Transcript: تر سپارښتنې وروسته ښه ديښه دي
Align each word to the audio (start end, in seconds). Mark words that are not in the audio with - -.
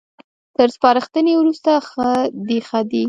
تر 0.57 0.67
سپارښتنې 0.75 1.33
وروسته 1.37 1.71
ښه 1.87 2.09
ديښه 2.47 2.79
دي 2.91 2.99